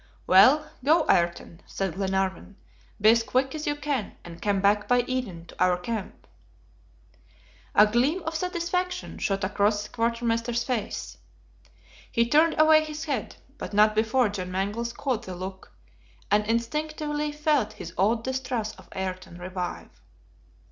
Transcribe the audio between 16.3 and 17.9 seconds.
and instinctively felt